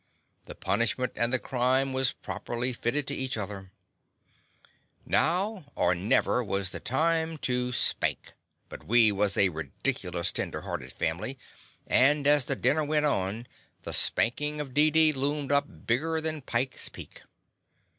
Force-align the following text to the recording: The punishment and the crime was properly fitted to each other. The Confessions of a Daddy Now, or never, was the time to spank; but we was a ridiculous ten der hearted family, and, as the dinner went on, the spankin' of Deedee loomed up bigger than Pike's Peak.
The 0.45 0.55
punishment 0.55 1.11
and 1.15 1.31
the 1.31 1.37
crime 1.37 1.93
was 1.93 2.11
properly 2.11 2.73
fitted 2.73 3.05
to 3.05 3.13
each 3.13 3.37
other. 3.37 3.71
The 5.05 5.05
Confessions 5.05 5.05
of 5.05 5.05
a 5.05 5.09
Daddy 5.09 5.11
Now, 5.11 5.65
or 5.75 5.93
never, 5.93 6.43
was 6.43 6.71
the 6.71 6.79
time 6.79 7.37
to 7.37 7.71
spank; 7.71 8.33
but 8.67 8.85
we 8.87 9.11
was 9.11 9.37
a 9.37 9.49
ridiculous 9.49 10.31
ten 10.31 10.49
der 10.49 10.61
hearted 10.61 10.91
family, 10.91 11.37
and, 11.85 12.25
as 12.25 12.45
the 12.45 12.55
dinner 12.55 12.83
went 12.83 13.05
on, 13.05 13.45
the 13.83 13.93
spankin' 13.93 14.59
of 14.59 14.73
Deedee 14.73 15.13
loomed 15.13 15.51
up 15.51 15.85
bigger 15.85 16.19
than 16.19 16.41
Pike's 16.41 16.89
Peak. 16.89 17.21